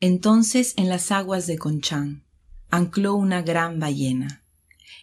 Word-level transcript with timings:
Entonces 0.00 0.74
en 0.76 0.88
las 0.88 1.10
aguas 1.10 1.48
de 1.48 1.58
Conchán 1.58 2.24
ancló 2.70 3.14
una 3.14 3.42
gran 3.42 3.80
ballena. 3.80 4.44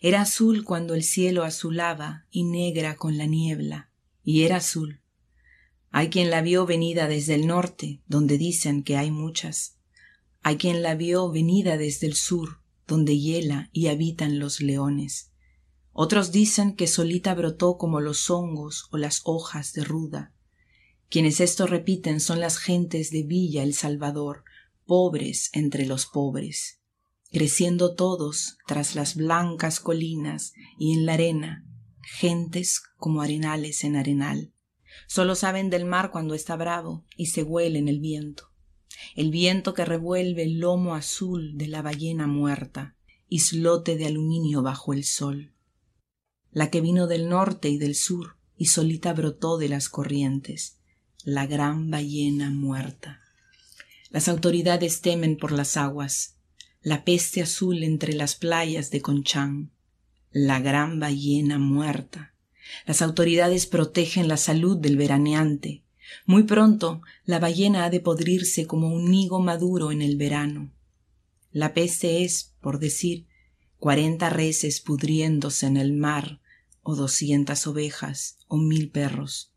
Era 0.02 0.22
azul 0.22 0.63
cuando 0.63 0.94
el 0.94 1.03
cielo 1.03 1.44
azulaba 1.44 2.26
y 2.31 2.44
negra 2.44 2.95
con 2.95 3.17
la 3.17 3.26
niebla, 3.26 3.89
y 4.23 4.44
era 4.44 4.58
azul. 4.58 5.02
Hay 5.91 6.09
quien 6.09 6.30
la 6.30 6.42
vio 6.42 6.66
venida 6.66 7.08
desde 7.08 7.36
el 7.36 7.47
norte, 7.47 8.02
donde 8.08 8.38
dicen 8.38 8.83
que 8.83 8.95
hay 8.95 9.11
muchas. 9.11 9.75
Hay 10.44 10.58
quien 10.58 10.81
la 10.81 10.95
vio 10.95 11.30
venida 11.30 11.77
desde 11.77 12.08
el 12.08 12.16
sur, 12.16 12.59
donde 12.88 13.17
hiela 13.17 13.70
y 13.73 13.88
habitan 13.88 14.39
los 14.39 14.61
leones. 14.61 15.31
Otros 15.92 16.31
dicen 16.31 16.75
que 16.75 16.88
solita 16.88 17.33
brotó 17.33 17.77
como 17.77 18.00
los 18.00 18.30
hongos 18.30 18.88
o 18.92 18.98
las 18.98 19.22
hojas 19.25 19.73
de 19.73 19.83
ruda. 19.83 20.33
Quienes 21.09 21.39
esto 21.39 21.67
repiten 21.67 22.20
son 22.20 22.39
las 22.39 22.58
gentes 22.58 23.11
de 23.11 23.23
Villa 23.23 23.64
El 23.64 23.73
Salvador, 23.73 24.44
pobres 24.86 25.50
entre 25.53 25.86
los 25.86 26.05
pobres, 26.05 26.81
creciendo 27.31 27.95
todos 27.95 28.58
tras 28.67 28.95
las 28.95 29.16
blancas 29.16 29.80
colinas 29.80 30.53
y 30.80 30.94
en 30.94 31.05
la 31.05 31.14
arena, 31.14 31.66
gentes 32.02 32.81
como 32.97 33.22
arenales 33.22 33.83
en 33.83 33.95
arenal. 33.95 34.53
Solo 35.08 35.36
saben 35.36 35.69
del 35.69 35.86
mar 35.86 36.11
cuando 36.11 36.33
está 36.33 36.55
bravo 36.55 37.05
y 37.17 37.27
se 37.27 37.44
huele 37.44 37.80
en 37.80 37.88
el 37.88 38.00
viento, 38.00 38.52
el 39.16 39.31
viento 39.31 39.73
que 39.73 39.86
revuelve 39.86 40.44
el 40.44 40.59
lomo 40.59 40.95
azul 40.95 41.58
de 41.58 41.67
la 41.67 41.81
ballena 41.81 42.27
muerta, 42.27 42.95
islote 43.27 43.97
de 43.97 44.05
aluminio 44.05 44.61
bajo 44.61 44.94
el 44.94 45.03
sol. 45.03 45.53
La 46.52 46.70
que 46.70 46.80
vino 46.80 47.08
del 47.08 47.27
norte 47.27 47.70
y 47.70 47.77
del 47.77 47.95
sur 47.95 48.38
y 48.55 48.67
solita 48.67 49.14
brotó 49.14 49.58
de 49.58 49.67
las 49.67 49.89
corrientes, 49.89 50.80
la 51.23 51.45
gran 51.45 51.89
ballena 51.89 52.49
muerta. 52.52 53.25
Las 54.16 54.30
autoridades 54.30 55.02
temen 55.02 55.35
por 55.35 55.52
las 55.52 55.75
aguas, 55.75 56.35
la 56.81 57.03
peste 57.03 57.41
azul 57.41 57.83
entre 57.83 58.13
las 58.13 58.35
playas 58.35 58.89
de 58.89 59.02
Conchán, 59.02 59.73
la 60.31 60.61
gran 60.61 61.02
ballena 61.02 61.59
muerta. 61.59 62.33
Las 62.86 63.02
autoridades 63.02 63.66
protegen 63.66 64.30
la 64.30 64.38
salud 64.38 64.77
del 64.77 64.95
veraneante. 64.95 65.83
Muy 66.25 66.43
pronto 66.43 67.02
la 67.25 67.39
ballena 67.39 67.83
ha 67.83 67.89
de 67.89 67.99
podrirse 67.99 68.66
como 68.66 68.88
un 68.88 69.13
higo 69.13 69.41
maduro 69.41 69.91
en 69.91 70.02
el 70.02 70.15
verano. 70.15 70.71
La 71.52 71.73
peste 71.73 72.23
es, 72.23 72.54
por 72.61 72.80
decir, 72.80 73.27
cuarenta 73.80 74.30
reses 74.30 74.80
pudriéndose 74.80 75.65
en 75.67 75.75
el 75.75 75.92
mar, 75.92 76.39
o 76.83 76.95
doscientas 76.95 77.67
ovejas, 77.67 78.37
o 78.48 78.55
mil 78.55 78.89
perros. 78.89 79.52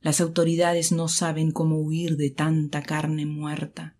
Las 0.00 0.20
autoridades 0.20 0.92
no 0.92 1.08
saben 1.08 1.50
cómo 1.50 1.78
huir 1.78 2.16
de 2.16 2.30
tanta 2.30 2.82
carne 2.82 3.26
muerta. 3.26 3.96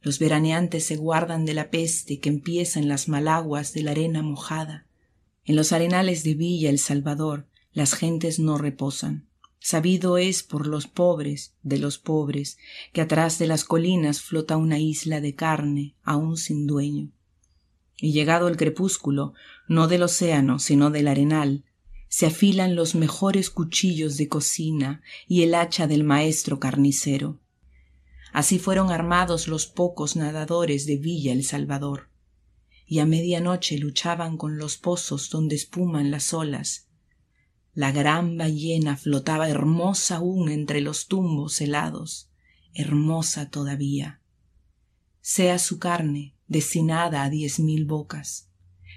Los 0.00 0.18
veraneantes 0.18 0.84
se 0.84 0.96
guardan 0.96 1.44
de 1.44 1.54
la 1.54 1.70
peste 1.70 2.20
que 2.20 2.28
empieza 2.28 2.78
en 2.78 2.88
las 2.88 3.08
malaguas 3.08 3.72
de 3.72 3.82
la 3.82 3.90
arena 3.92 4.22
mojada. 4.22 4.86
En 5.44 5.56
los 5.56 5.72
arenales 5.72 6.24
de 6.24 6.34
Villa 6.34 6.70
El 6.70 6.78
Salvador 6.78 7.46
las 7.72 7.94
gentes 7.94 8.38
no 8.38 8.58
reposan. 8.58 9.28
Sabido 9.60 10.18
es 10.18 10.42
por 10.42 10.66
los 10.66 10.86
pobres 10.86 11.54
de 11.62 11.78
los 11.78 11.98
pobres 11.98 12.58
que 12.92 13.00
atrás 13.00 13.38
de 13.38 13.46
las 13.46 13.64
colinas 13.64 14.20
flota 14.20 14.56
una 14.56 14.78
isla 14.78 15.20
de 15.20 15.34
carne 15.34 15.94
aún 16.02 16.36
sin 16.36 16.66
dueño. 16.66 17.10
Y 17.96 18.12
llegado 18.12 18.48
el 18.48 18.56
crepúsculo, 18.56 19.34
no 19.66 19.88
del 19.88 20.04
océano, 20.04 20.58
sino 20.58 20.90
del 20.90 21.08
arenal, 21.08 21.64
se 22.08 22.26
afilan 22.26 22.74
los 22.74 22.94
mejores 22.94 23.50
cuchillos 23.50 24.16
de 24.16 24.28
cocina 24.28 25.02
y 25.26 25.42
el 25.42 25.54
hacha 25.54 25.86
del 25.86 26.04
maestro 26.04 26.58
carnicero. 26.58 27.38
Así 28.32 28.58
fueron 28.58 28.90
armados 28.90 29.48
los 29.48 29.66
pocos 29.66 30.16
nadadores 30.16 30.86
de 30.86 30.96
Villa 30.96 31.32
El 31.32 31.44
Salvador, 31.44 32.08
y 32.86 33.00
a 33.00 33.06
medianoche 33.06 33.78
luchaban 33.78 34.36
con 34.36 34.56
los 34.56 34.76
pozos 34.78 35.28
donde 35.30 35.56
espuman 35.56 36.10
las 36.10 36.32
olas. 36.32 36.88
La 37.74 37.92
gran 37.92 38.36
ballena 38.36 38.96
flotaba 38.96 39.48
hermosa 39.48 40.16
aún 40.16 40.50
entre 40.50 40.80
los 40.80 41.06
tumbos 41.06 41.60
helados, 41.60 42.30
hermosa 42.74 43.50
todavía. 43.50 44.20
Sea 45.20 45.58
su 45.58 45.78
carne 45.78 46.34
destinada 46.46 47.24
a 47.24 47.30
diez 47.30 47.60
mil 47.60 47.84
bocas, 47.84 48.48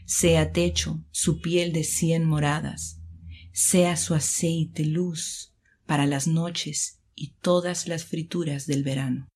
sea 0.06 0.52
techo 0.52 1.04
su 1.12 1.42
piel 1.42 1.74
de 1.74 1.84
cien 1.84 2.24
moradas, 2.26 3.01
sea 3.54 3.96
su 3.98 4.14
aceite 4.14 4.86
luz 4.86 5.54
para 5.86 6.06
las 6.06 6.28
noches 6.28 7.02
y 7.16 7.34
todas 7.42 7.88
las 7.88 8.04
frituras 8.04 8.66
del 8.66 8.84
verano. 8.84 9.28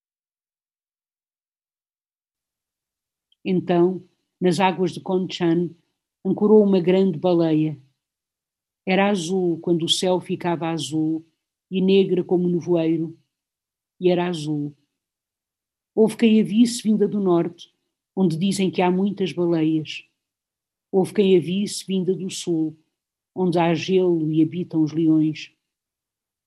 Então, 3.44 4.03
nas 4.40 4.59
águas 4.59 4.92
de 4.92 5.02
Conchan, 5.02 5.70
ancorou 6.26 6.64
uma 6.64 6.80
grande 6.80 7.20
baleia. 7.20 7.80
Era 8.86 9.09
azul 9.09 9.59
quando 9.59 9.84
o 9.84 9.90
céu 9.90 10.20
ficava 10.20 10.70
azul 10.70 11.26
e 11.70 11.82
negra 11.82 12.24
como 12.24 12.50
nevoeiro, 12.50 13.18
e 14.00 14.09
era 14.09 14.28
azul. 14.28 14.76
Houve 15.94 16.18
quem 16.18 16.42
a 16.42 16.44
visse 16.44 16.82
vinda 16.82 17.08
do 17.08 17.20
norte, 17.20 17.74
onde 18.16 18.38
dizem 18.38 18.72
que 18.72 18.82
há 18.82 18.90
muitas 18.90 19.32
baleias. 19.32 20.08
Houve 20.92 21.14
quem 21.14 21.38
a 21.38 21.40
visse 21.40 21.86
vinda 21.86 22.16
do 22.16 22.30
sul, 22.30 22.78
onde 23.35 23.59
há 23.59 23.73
gelo 23.73 24.31
e 24.31 24.41
habitam 24.41 24.81
os 24.81 24.94
leões. 24.94 25.51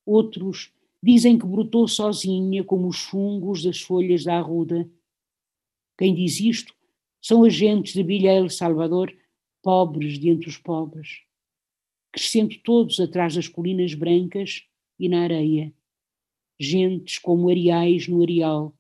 Outros 0.07 0.73
dizem 1.03 1.39
que 1.39 1.47
brotou 1.47 1.87
sozinha 1.87 2.65
como 2.65 2.89
os 2.89 2.99
fungos 2.99 3.63
das 3.63 3.81
folhas 3.81 4.25
da 4.25 4.39
arruda. 4.39 4.91
Quem 5.99 6.15
diz 6.15 6.41
isto 6.41 6.75
são 7.21 7.45
agentes 7.45 7.93
de 7.93 8.03
Villa 8.03 8.31
El 8.31 8.49
Salvador, 8.49 9.15
pobres 9.63 10.19
de 10.19 10.31
entre 10.31 10.49
os 10.49 10.57
pobres, 10.57 11.21
crescendo 12.11 12.57
todos 12.65 12.99
atrás 12.99 13.35
das 13.35 13.49
colinas 13.49 13.93
brancas 13.93 14.65
e 14.99 15.09
na 15.09 15.23
areia. 15.23 15.75
Gentes 16.59 17.19
como 17.19 17.51
areais 17.51 18.09
no 18.09 18.23
areal, 18.23 18.75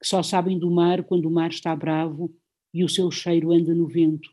que 0.00 0.06
só 0.06 0.22
sabem 0.22 0.58
do 0.58 0.70
mar 0.70 1.02
quando 1.02 1.26
o 1.26 1.30
mar 1.30 1.50
está 1.50 1.74
bravo 1.74 2.32
e 2.74 2.84
o 2.84 2.88
seu 2.88 3.10
cheiro 3.10 3.52
anda 3.52 3.74
no 3.74 3.86
vento. 3.86 4.30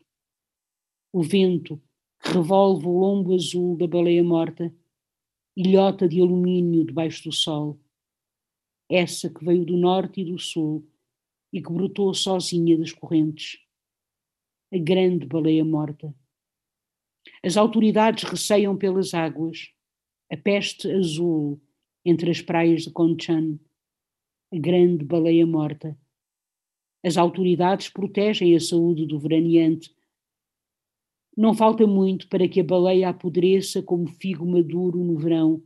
O 1.12 1.22
vento 1.22 1.80
revolve 2.20 2.86
o 2.86 2.98
lombo 2.98 3.34
azul 3.34 3.76
da 3.76 3.86
baleia 3.86 4.22
morta, 4.22 4.74
ilhota 5.56 6.08
de 6.08 6.20
alumínio 6.20 6.84
debaixo 6.84 7.24
do 7.24 7.32
sol. 7.32 7.80
Essa 8.90 9.30
que 9.30 9.44
veio 9.44 9.64
do 9.64 9.76
norte 9.76 10.20
e 10.20 10.24
do 10.24 10.38
sul 10.38 10.86
e 11.52 11.62
que 11.62 11.72
brotou 11.72 12.12
sozinha 12.14 12.76
das 12.76 12.92
correntes. 12.92 13.58
A 14.72 14.78
grande 14.78 15.26
baleia 15.26 15.64
morta. 15.64 16.14
As 17.42 17.56
autoridades 17.56 18.24
receiam 18.24 18.76
pelas 18.76 19.14
águas, 19.14 19.72
a 20.30 20.36
peste 20.36 20.90
azul 20.90 21.60
entre 22.04 22.30
as 22.30 22.40
praias 22.40 22.82
de 22.82 22.90
Conchan, 22.90 23.58
a 24.52 24.58
grande 24.58 25.04
baleia 25.04 25.46
morta. 25.46 25.98
As 27.04 27.16
autoridades 27.16 27.88
protegem 27.88 28.54
a 28.54 28.60
saúde 28.60 29.06
do 29.06 29.18
veraneante. 29.18 29.95
Não 31.36 31.52
falta 31.52 31.86
muito 31.86 32.28
para 32.28 32.48
que 32.48 32.60
a 32.60 32.64
baleia 32.64 33.10
apodreça 33.10 33.82
como 33.82 34.08
figo 34.08 34.46
maduro 34.46 35.04
no 35.04 35.18
verão. 35.18 35.62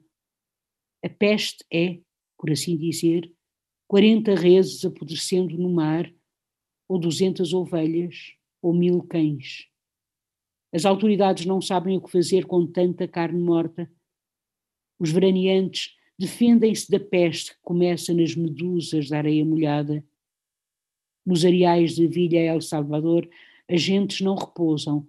A 1.05 1.08
peste 1.08 1.64
é, 1.72 2.00
por 2.37 2.50
assim 2.50 2.76
dizer, 2.76 3.32
quarenta 3.87 4.34
reses 4.34 4.84
apodrecendo 4.84 5.56
no 5.56 5.70
mar, 5.70 6.12
ou 6.88 6.99
duzentas 6.99 7.52
ovelhas, 7.52 8.34
ou 8.61 8.75
mil 8.75 9.02
cães. 9.05 9.69
As 10.72 10.84
autoridades 10.84 11.46
não 11.46 11.61
sabem 11.61 11.96
o 11.96 12.00
que 12.00 12.11
fazer 12.11 12.46
com 12.46 12.66
tanta 12.66 13.06
carne 13.06 13.40
morta. 13.40 13.90
Os 14.99 15.11
veraneantes 15.11 15.96
defendem-se 16.19 16.90
da 16.90 17.00
peste 17.00 17.55
que 17.55 17.61
começa 17.62 18.12
nas 18.12 18.34
medusas 18.34 19.08
da 19.08 19.19
areia 19.19 19.44
molhada. 19.44 20.05
Nos 21.25 21.44
areais 21.44 21.94
de 21.94 22.06
Villa 22.06 22.38
El 22.38 22.61
Salvador, 22.61 23.28
as 23.69 23.81
gentes 23.81 24.20
não 24.20 24.34
repousam. 24.34 25.08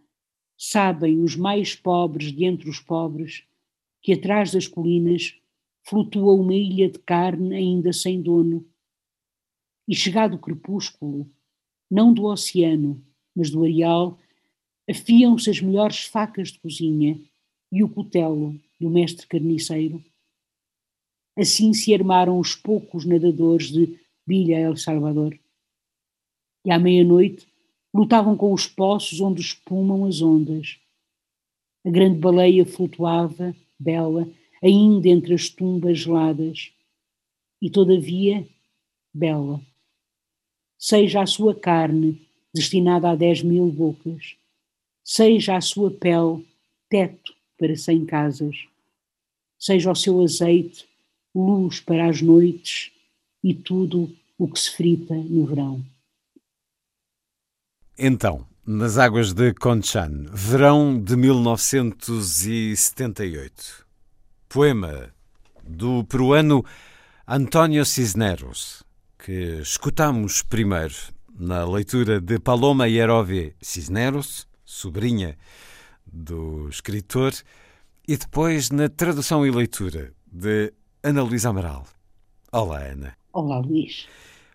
Sabem 0.63 1.23
os 1.23 1.35
mais 1.35 1.73
pobres 1.73 2.31
de 2.31 2.45
entre 2.45 2.69
os 2.69 2.79
pobres 2.79 3.43
que 3.99 4.13
atrás 4.13 4.51
das 4.51 4.67
colinas 4.67 5.35
flutua 5.81 6.33
uma 6.33 6.53
ilha 6.53 6.87
de 6.87 6.99
carne 6.99 7.55
ainda 7.55 7.91
sem 7.91 8.21
dono. 8.21 8.63
E 9.87 9.95
chegado 9.95 10.35
o 10.35 10.39
crepúsculo, 10.39 11.27
não 11.89 12.13
do 12.13 12.25
oceano, 12.25 13.03
mas 13.35 13.49
do 13.49 13.63
areal, 13.63 14.19
afiam-se 14.87 15.49
as 15.49 15.59
melhores 15.59 16.03
facas 16.03 16.51
de 16.51 16.59
cozinha 16.59 17.19
e 17.71 17.83
o 17.83 17.89
cutelo 17.89 18.55
do 18.79 18.87
mestre 18.87 19.25
carniceiro. 19.25 20.05
Assim 21.35 21.73
se 21.73 21.91
armaram 21.91 22.39
os 22.39 22.53
poucos 22.53 23.03
nadadores 23.03 23.71
de 23.71 23.99
Villa 24.27 24.57
El 24.57 24.77
Salvador. 24.77 25.39
E 26.63 26.69
à 26.69 26.77
meia-noite 26.77 27.50
lutavam 27.93 28.35
com 28.37 28.53
os 28.53 28.67
poços 28.67 29.19
onde 29.19 29.41
espumam 29.41 30.05
as 30.05 30.21
ondas. 30.21 30.79
A 31.85 31.89
grande 31.89 32.19
baleia 32.19 32.65
flutuava, 32.65 33.55
bela, 33.79 34.27
ainda 34.61 35.09
entre 35.09 35.33
as 35.33 35.49
tumbas 35.49 35.99
geladas, 35.99 36.71
e 37.61 37.69
todavia 37.69 38.47
bela. 39.13 39.61
Seja 40.77 41.21
a 41.21 41.25
sua 41.25 41.53
carne 41.53 42.21
destinada 42.53 43.09
a 43.09 43.15
dez 43.15 43.41
mil 43.41 43.67
bocas, 43.71 44.35
seja 45.03 45.55
a 45.55 45.61
sua 45.61 45.91
pele 45.91 46.45
teto 46.89 47.33
para 47.57 47.75
cem 47.75 48.05
casas, 48.05 48.65
seja 49.57 49.91
o 49.91 49.95
seu 49.95 50.21
azeite 50.21 50.85
luz 51.33 51.79
para 51.79 52.09
as 52.09 52.21
noites 52.21 52.91
e 53.43 53.53
tudo 53.53 54.13
o 54.37 54.47
que 54.47 54.59
se 54.59 54.71
frita 54.71 55.15
no 55.15 55.45
verão. 55.45 55.83
Então, 58.03 58.47
nas 58.65 58.97
águas 58.97 59.31
de 59.31 59.53
Conchan, 59.53 60.25
verão 60.33 60.99
de 60.99 61.15
1978. 61.15 63.85
Poema 64.49 65.13
do 65.63 66.03
peruano 66.05 66.65
António 67.27 67.85
Cisneros, 67.85 68.81
que 69.19 69.59
escutamos 69.61 70.41
primeiro 70.41 70.95
na 71.31 71.63
leitura 71.63 72.19
de 72.19 72.39
Paloma 72.39 72.87
Hierove 72.87 73.53
Cisneros, 73.61 74.47
sobrinha 74.65 75.37
do 76.11 76.67
escritor, 76.69 77.33
e 78.07 78.17
depois 78.17 78.71
na 78.71 78.89
tradução 78.89 79.45
e 79.45 79.51
leitura 79.51 80.11
de 80.25 80.73
Ana 81.03 81.21
Luísa 81.21 81.49
Amaral. 81.49 81.85
Olá, 82.51 82.79
Ana. 82.79 83.15
Olá, 83.31 83.59
Luís. 83.59 84.07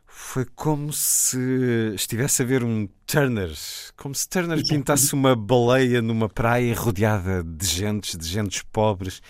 Foi 0.06 0.44
como 0.44 0.92
se 0.92 1.92
estivesse 1.94 2.42
a 2.42 2.44
ver 2.44 2.62
um 2.62 2.88
Turner, 3.06 3.50
como 3.96 4.14
se 4.14 4.28
Turner 4.28 4.62
pintasse 4.66 5.12
uma 5.12 5.36
baleia 5.36 6.00
numa 6.00 6.28
praia 6.28 6.74
rodeada 6.74 7.42
de 7.42 7.66
gentes, 7.66 8.16
de 8.16 8.26
gentes 8.26 8.62
pobres 8.72 9.20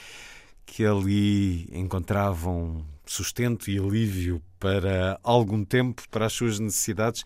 que 0.65 0.85
ali 0.85 1.69
encontravam 1.73 2.85
sustento 3.07 3.71
e 3.71 3.79
alívio 3.79 4.43
para 4.59 5.19
algum 5.23 5.65
tempo, 5.65 6.03
para 6.11 6.27
as 6.27 6.33
suas 6.33 6.59
necessidades. 6.59 7.25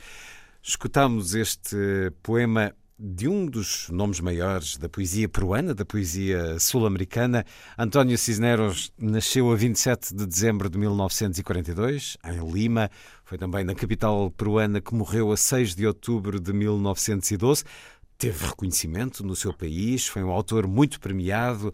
Escutamos 0.63 1.35
este 1.35 2.13
poema 2.23 2.75
de 3.03 3.27
um 3.27 3.47
dos 3.47 3.89
nomes 3.89 4.21
maiores 4.21 4.77
da 4.77 4.87
poesia 4.87 5.27
peruana, 5.27 5.75
da 5.75 5.87
poesia 5.87 6.59
sul-americana. 6.59 7.47
António 7.79 8.19
Cisneros 8.19 8.93
nasceu 8.99 9.51
a 9.51 9.57
27 9.57 10.15
de 10.15 10.27
dezembro 10.27 10.69
de 10.69 10.77
1942, 10.77 12.19
em 12.23 12.53
Lima. 12.53 12.91
Foi 13.25 13.39
também 13.39 13.65
na 13.65 13.75
capital 13.75 14.31
peruana 14.31 14.83
que 14.83 14.95
morreu 14.95 15.33
a 15.33 15.37
6 15.37 15.75
de 15.75 15.87
outubro 15.87 16.39
de 16.39 16.53
1912. 16.53 17.65
Teve 18.19 18.49
reconhecimento 18.49 19.25
no 19.25 19.35
seu 19.35 19.55
país, 19.55 20.07
foi 20.07 20.23
um 20.23 20.31
autor 20.31 20.67
muito 20.67 21.01
premiado, 21.01 21.73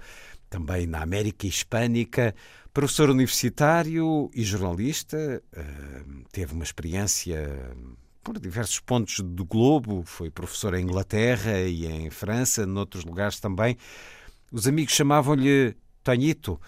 também 0.49 0.87
na 0.87 1.03
América 1.03 1.45
Hispânica. 1.45 2.37
Professor 2.73 3.11
universitário 3.11 4.31
e 4.33 4.45
jornalista, 4.45 5.43
eh, 5.53 6.03
teve 6.31 6.53
uma 6.53 6.63
experiência 6.63 7.75
por 8.27 8.41
diversos 8.41 8.81
pontos 8.81 9.21
do 9.21 9.45
globo, 9.45 10.03
foi 10.05 10.33
professor 10.33 10.75
em 10.75 10.83
Inglaterra 10.83 11.61
e 11.61 11.87
em 11.87 12.11
França, 12.11 12.67
noutros 12.67 13.05
lugares 13.05 13.39
também. 13.39 13.77
Os 14.51 14.67
amigos 14.67 14.95
chamavam-lhe 14.95 15.77
Tonhito 16.03 16.61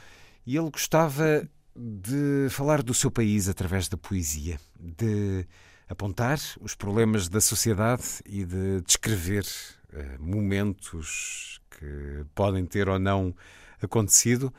e 0.47 0.57
ele 0.57 0.71
gostava 0.71 1.49
de 1.75 2.47
falar 2.49 2.81
do 2.81 2.95
seu 2.95 3.11
país 3.11 3.49
através 3.49 3.89
da 3.89 3.97
poesia, 3.97 4.61
de 4.79 5.45
apontar 5.89 6.39
os 6.61 6.77
problemas 6.77 7.29
da 7.29 7.41
sociedade 7.41 8.05
e 8.25 8.45
de 8.45 8.81
descrever 8.83 9.45
uh, 9.93 10.23
momentos 10.23 11.61
que 11.73 12.25
podem 12.37 12.65
ter 12.67 12.89
ou 12.89 13.01
não 13.01 13.35
acontecido. 13.83 14.55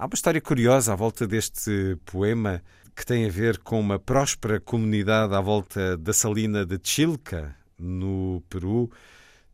Há 0.00 0.06
uma 0.06 0.14
história 0.14 0.40
curiosa 0.40 0.94
à 0.94 0.96
volta 0.96 1.26
deste 1.26 1.94
poema 2.06 2.62
que 2.96 3.04
tem 3.04 3.26
a 3.26 3.28
ver 3.28 3.58
com 3.58 3.78
uma 3.78 3.98
próspera 3.98 4.58
comunidade 4.58 5.34
à 5.34 5.42
volta 5.42 5.94
da 5.98 6.14
salina 6.14 6.64
de 6.64 6.80
Chilca, 6.82 7.54
no 7.78 8.42
Peru. 8.48 8.90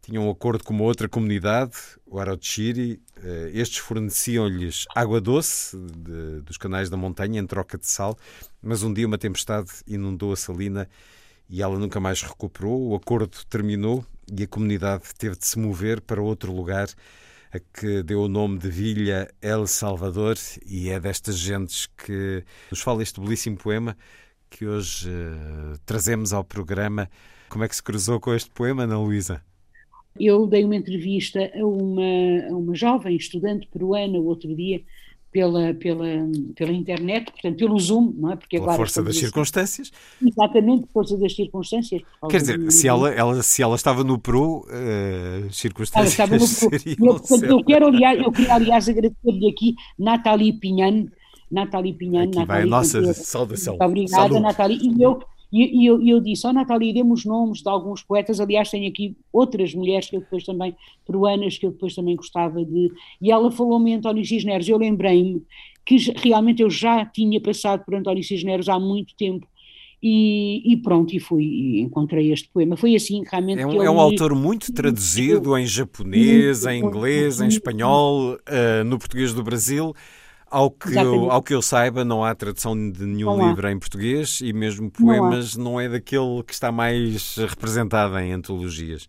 Tinham 0.01 0.29
um 0.29 0.31
acordo 0.31 0.63
com 0.63 0.73
uma 0.73 0.85
outra 0.85 1.09
comunidade, 1.09 1.73
o 2.07 2.21
Arochiri. 2.21 3.03
Eh, 3.25 3.51
estes 3.55 3.79
forneciam-lhes 3.79 4.85
água 4.95 5.21
doce 5.21 5.77
de, 5.77 6.43
dos 6.43 6.57
canais 6.57 6.89
da 6.89 6.97
montanha 6.97 7.41
em 7.41 7.47
troca 7.47 7.77
de 7.77 7.89
sal, 7.89 8.17
mas 8.63 8.85
um 8.85 8.95
dia 8.95 9.09
uma 9.09 9.19
tempestade 9.19 9.69
inundou 9.85 10.33
a 10.33 10.37
salina 10.37 10.89
e 11.51 11.61
ela 11.61 11.77
nunca 11.77 11.99
mais 11.99 12.23
recuperou. 12.23 12.91
O 12.91 12.95
acordo 12.95 13.37
terminou 13.51 14.07
e 14.33 14.45
a 14.45 14.47
comunidade 14.47 15.13
teve 15.19 15.37
de 15.37 15.45
se 15.45 15.59
mover 15.59 16.01
para 16.01 16.23
outro 16.23 16.53
lugar 16.53 16.87
a 17.57 17.61
que 17.73 18.03
deu 18.03 18.23
o 18.23 18.29
nome 18.29 18.59
de 18.59 18.69
Villa 18.69 19.29
El 19.41 19.67
Salvador, 19.67 20.37
e 20.67 20.91
é 20.91 21.01
destas 21.01 21.39
gentes 21.39 21.87
que 21.87 22.45
nos 22.71 22.81
fala 22.81 23.03
este 23.03 23.19
belíssimo 23.19 23.57
poema 23.57 23.97
que 24.51 24.67
hoje 24.67 25.09
uh, 25.09 25.79
trazemos 25.87 26.33
ao 26.33 26.45
programa. 26.45 27.09
Como 27.49 27.65
é 27.65 27.69
que 27.69 27.75
se 27.75 27.83
cruzou 27.83 28.21
com 28.21 28.35
este 28.35 28.51
poema, 28.51 28.85
Ana 28.85 28.99
Luísa? 28.99 29.43
Eu 30.19 30.47
dei 30.47 30.65
uma 30.65 30.77
entrevista 30.77 31.51
a 31.55 31.67
uma, 31.67 32.49
a 32.51 32.57
uma 32.57 32.75
jovem 32.75 33.17
estudante 33.17 33.67
peruana 33.69 34.19
outro 34.19 34.55
dia 34.55 34.83
pela, 35.33 35.75
pela, 35.75 36.07
pela 36.55 36.73
internet, 36.73 37.31
portanto, 37.31 37.57
pelo 37.57 37.79
Zoom, 37.79 38.15
não 38.17 38.33
é? 38.33 38.37
Porque 38.37 38.57
Pela 38.57 38.65
agora 38.65 38.79
força 38.79 39.03
das 39.03 39.17
circunstâncias. 39.17 39.93
Exatamente, 40.25 40.87
força 40.93 41.17
das 41.19 41.35
circunstâncias. 41.35 42.03
Quer 42.31 42.41
dizer, 42.41 42.73
se 42.73 42.89
ela, 42.89 43.11
ela, 43.11 43.43
se 43.43 43.63
ela 43.63 43.77
estava 43.77 44.03
no 44.03 44.19
Peru, 44.19 44.61
uh, 44.61 45.53
circunstâncias 45.53 46.19
ela 46.19 46.29
estava 46.29 46.39
no 46.39 46.47
seriam 46.81 47.07
eu, 47.07 47.15
portanto, 47.15 47.45
eu, 47.45 47.65
quero, 47.65 47.87
aliás, 47.87 48.19
eu 48.19 48.33
queria, 48.33 48.55
aliás, 48.55 48.89
agradecer-lhe 48.89 49.51
aqui 49.51 49.75
Nathalie 49.99 50.53
Pinhan, 50.55 51.07
Nathalie 51.51 51.93
Pinhan. 51.93 52.25
Aqui 52.25 52.39
Nathalie, 52.39 52.47
vai 52.47 52.63
a 52.63 52.67
nossa 52.67 53.15
saudação. 53.15 53.75
Muito 53.75 53.85
obrigada. 53.85 54.41
Nathalie. 54.41 54.79
E 54.83 55.03
eu 55.03 55.21
e, 55.53 55.83
e 55.83 55.87
eu, 55.87 56.03
eu, 56.03 56.21
disse, 56.21 56.47
ó 56.47 56.51
oh, 56.51 56.53
Natália, 56.53 56.93
demos 56.93 57.25
nomes 57.25 57.63
de 57.63 57.69
alguns 57.69 58.03
poetas, 58.03 58.41
aliás 58.41 58.71
tenho 58.71 58.89
aqui 58.89 59.17
outras 59.33 59.75
mulheres 59.75 60.09
que 60.09 60.17
eu 60.17 60.21
depois 60.21 60.45
também, 60.45 60.75
peruanas, 61.07 61.57
que 61.57 61.67
eu 61.67 61.71
depois 61.71 61.95
também 61.95 62.17
gostava 62.17 62.65
de... 62.65 62.91
E 63.21 63.31
ela 63.31 63.51
falou-me 63.51 63.95
António 63.95 64.25
Cisneros, 64.25 64.69
eu 64.69 64.77
lembrei-me 64.77 65.43
que 65.85 65.97
realmente 66.17 66.63
eu 66.63 66.69
já 66.69 67.07
tinha 67.07 67.41
passado 67.41 67.85
por 67.85 67.95
António 67.95 68.25
Cisneros 68.25 68.69
há 68.69 68.79
muito 68.79 69.15
tempo, 69.17 69.47
e, 70.03 70.63
e, 70.73 70.77
pronto, 70.77 71.17
e 71.17 71.19
fui 71.19 71.45
e 71.45 71.81
encontrei 71.81 72.33
este 72.33 72.49
poema. 72.51 72.77
Foi 72.77 72.95
assim 72.95 73.25
realmente. 73.29 73.61
É 73.63 73.67
um, 73.67 73.83
é 73.83 73.91
um 73.91 73.99
autor 73.99 74.35
muito 74.35 74.73
traduzido 74.73 75.57
em 75.57 75.67
japonês, 75.67 76.67
em 76.67 76.81
inglês, 76.81 77.41
em 77.41 77.49
espanhol, 77.49 78.35
uh, 78.35 78.85
no 78.85 78.99
português 78.99 79.33
do 79.33 79.43
Brasil. 79.43 79.95
Ao 80.49 80.71
que, 80.71 80.97
eu, 80.97 81.31
ao 81.31 81.43
que 81.43 81.53
eu 81.53 81.61
saiba, 81.61 82.05
não 82.05 82.23
há 82.23 82.35
tradução 82.35 82.75
de 82.91 83.05
nenhum 83.05 83.49
livro 83.49 83.69
em 83.69 83.79
português 83.79 84.41
e 84.41 84.53
mesmo 84.53 84.89
poemas 84.91 85.57
não, 85.57 85.73
não, 85.73 85.81
é 85.81 85.89
daquele 85.89 86.43
que 86.45 86.53
está 86.53 86.71
mais 86.71 87.37
representado 87.37 88.17
em 88.19 88.33
antologias. 88.33 89.09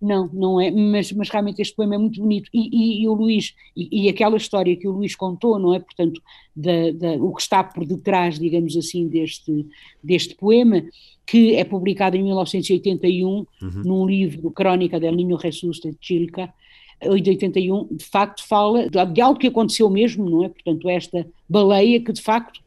Não, 0.00 0.28
não 0.32 0.60
é, 0.60 0.70
mas, 0.70 1.10
mas 1.12 1.30
realmente 1.30 1.62
este 1.62 1.74
poema 1.74 1.94
é 1.94 1.98
muito 1.98 2.20
bonito 2.20 2.50
e, 2.52 2.68
e, 2.70 3.02
e 3.02 3.08
o 3.08 3.14
Luís, 3.14 3.54
e, 3.74 4.04
e, 4.04 4.08
aquela 4.08 4.36
história 4.36 4.76
que 4.76 4.86
o 4.86 4.92
Luís 4.92 5.16
contou, 5.16 5.58
não 5.58 5.74
é? 5.74 5.80
Portanto, 5.80 6.20
da, 6.54 6.90
da, 6.92 7.12
o 7.14 7.34
que 7.34 7.40
está 7.40 7.64
por 7.64 7.86
detrás, 7.86 8.38
digamos 8.38 8.76
assim, 8.76 9.08
deste, 9.08 9.66
deste 10.02 10.34
poema, 10.34 10.84
que 11.26 11.54
é 11.54 11.64
publicado 11.64 12.16
em 12.16 12.22
1981 12.22 13.26
uhum. 13.26 13.46
num 13.82 14.06
livro, 14.06 14.50
Crónica 14.50 15.00
del 15.00 15.16
Niño 15.16 15.38
Jesús 15.38 15.80
de 15.80 15.96
Chilca, 16.00 16.52
de 17.00 17.30
81, 17.30 17.88
de 17.90 18.04
facto 18.04 18.46
fala 18.46 18.88
de 18.88 19.20
algo 19.20 19.38
que 19.38 19.46
aconteceu 19.46 19.88
mesmo, 19.90 20.28
não 20.28 20.44
é? 20.44 20.48
Portanto, 20.48 20.88
esta 20.88 21.26
baleia 21.48 22.00
que 22.00 22.12
de 22.12 22.22
facto 22.22 22.58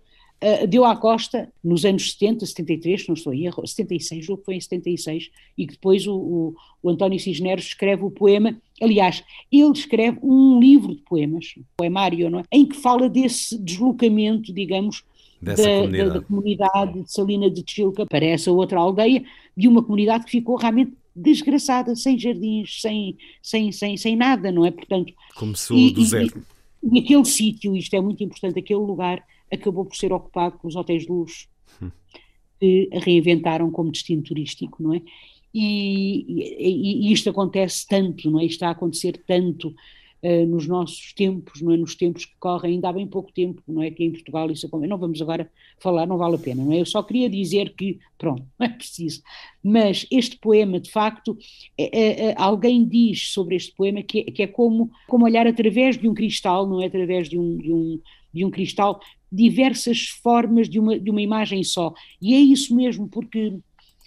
uh, 0.44 0.68
deu 0.68 0.86
à 0.86 0.96
costa 0.96 1.52
nos 1.64 1.86
anos 1.86 2.12
70, 2.14 2.46
73, 2.46 3.08
não 3.08 3.16
estou 3.16 3.34
em 3.34 3.46
erro, 3.46 3.66
76, 3.66 4.26
julgo 4.26 4.42
que 4.42 4.46
foi 4.46 4.56
em 4.56 4.62
76, 4.62 5.32
e 5.58 5.66
que 5.66 5.74
depois 5.74 6.08
o, 6.08 6.16
o, 6.16 6.56
o 6.84 6.90
António 6.90 7.20
Cisneros 7.20 7.66
escreve 7.66 8.04
o 8.04 8.12
poema, 8.12 8.56
aliás, 8.82 9.24
ele 9.52 9.72
escreve 9.72 10.20
um 10.22 10.60
livro 10.60 10.96
de 10.96 11.02
poemas, 11.02 11.56
poemário, 11.78 12.30
não 12.30 12.40
é? 12.40 12.44
Em 12.52 12.66
que 12.66 12.76
fala 12.76 13.10
desse 13.10 13.58
deslocamento, 13.58 14.54
digamos, 14.54 15.04
da, 15.42 15.56
comunidade. 15.56 15.98
Da, 15.98 16.14
da, 16.14 16.22
comunidade 16.22 17.04
de 17.04 17.12
Salina 17.12 17.50
de 17.50 17.64
Chilca 17.66 18.06
para 18.06 18.26
essa 18.26 18.52
outra 18.52 18.80
aldeia, 18.80 19.24
de 19.56 19.68
uma 19.68 19.84
comunidade 19.84 20.26
que 20.26 20.32
ficou 20.32 20.56
realmente 20.56 20.94
desgraçada, 21.18 21.96
sem 21.96 22.18
jardins, 22.18 22.82
sem, 22.82 23.18
sem, 23.42 23.72
sem, 23.72 23.98
sem 23.98 24.16
nada, 24.16 24.52
não 24.52 24.66
é? 24.66 24.72
Portanto, 24.72 25.14
começou 25.36 25.78
e, 25.78 25.92
do 25.92 26.04
zero. 26.04 26.44
E, 26.84 26.98
e 26.98 27.00
aquele 27.00 27.26
sítio, 27.26 27.76
isto 27.76 27.96
é 27.96 28.02
muito 28.02 28.24
importante, 28.24 28.60
aquele 28.60 28.80
lugar 28.80 29.24
acabou 29.52 29.86
por 29.86 29.96
ser 29.96 30.14
ocupado 30.14 30.58
pelos 30.60 30.76
hotéis 30.76 31.04
de 31.04 31.10
luxo, 31.10 31.48
hum. 31.82 31.90
que 32.60 32.90
reinventaram 32.92 33.72
como 33.72 33.92
destino 33.92 34.22
turístico, 34.22 34.82
não 34.82 34.94
é? 34.94 35.02
E, 35.54 36.26
e, 36.28 37.08
e, 37.08 37.12
isto 37.12 37.30
acontece 37.30 37.88
tanto, 37.88 38.30
não 38.30 38.40
é? 38.40 38.46
Isto 38.46 38.54
está 38.54 38.68
a 38.68 38.72
acontecer 38.72 39.24
tanto 39.26 39.74
uh, 40.24 40.46
nos 40.48 40.68
nossos 40.68 41.14
tempos, 41.14 41.62
não 41.62 41.72
é? 41.72 41.78
Nos 41.78 41.96
tempos 41.96 42.26
que 42.26 42.36
correm, 42.40 42.76
ainda 42.76 42.90
há 42.90 42.94
bem 42.94 43.08
pouco 43.08 43.32
tempo, 43.32 43.62
não 43.68 43.82
é? 43.82 43.92
Que 43.92 44.04
em 44.04 44.12
Portugal 44.12 44.50
isso 44.52 44.66
acontece. 44.66 44.90
Não 44.90 44.98
vamos 44.98 45.22
agora 45.22 45.50
falar, 45.80 46.06
não 46.06 46.18
vale 46.18 46.36
a 46.36 46.40
pena, 46.40 46.64
não 46.64 46.74
é? 46.74 46.82
Eu 46.82 46.86
só 46.86 47.02
queria 47.04 47.30
dizer 47.30 47.74
que, 47.76 48.00
pronto, 48.18 48.46
não 48.60 48.68
é 48.68 48.70
preciso. 48.70 49.22
Mas 49.64 50.06
este 50.12 50.38
poema, 50.38 50.80
de 50.80 50.92
facto, 50.92 51.38
é, 51.78 52.30
é, 52.30 52.36
alguém 52.38 52.88
diz 52.88 53.32
sobre 53.32 53.56
este 53.56 53.74
poema 53.76 54.02
que, 54.02 54.24
que 54.24 54.44
é 54.44 54.48
como, 54.48 54.92
como 55.08 55.26
olhar 55.26 55.48
através 55.48 55.98
de 55.98 56.08
um 56.08 56.14
cristal, 56.14 56.68
não 56.68 56.82
é? 56.82 56.88
Através 56.88 57.30
de 57.30 57.38
um, 57.38 57.58
de 57.58 57.74
um, 57.74 58.00
de 58.34 58.46
um 58.46 58.52
cristal, 58.52 59.00
diversas 59.32 60.08
formas 60.08 60.70
de 60.70 60.80
uma, 60.80 61.00
de 61.00 61.10
uma 61.10 61.22
imagem 61.22 61.64
só. 61.64 61.94
E 62.22 62.34
é 62.34 62.40
isso 62.40 62.76
mesmo, 62.76 63.08
porque 63.08 63.58